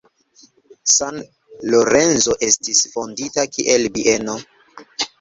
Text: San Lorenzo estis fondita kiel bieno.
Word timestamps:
San 0.95 1.19
Lorenzo 1.73 2.39
estis 2.49 2.83
fondita 2.97 3.49
kiel 3.55 3.89
bieno. 4.01 4.43